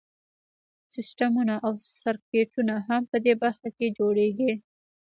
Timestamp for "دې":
3.25-3.33